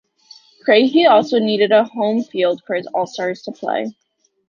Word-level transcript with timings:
Kraehe 0.65 1.07
also 1.07 1.37
needed 1.37 1.71
a 1.71 1.83
home 1.83 2.23
field 2.23 2.63
for 2.65 2.75
his 2.75 2.87
All-Stars 2.87 3.43
to 3.43 3.51
play. 3.51 3.93